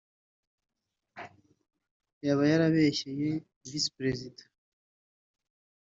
[2.25, 3.29] yaba yarabeshyeye
[3.69, 4.43] Visi Perezida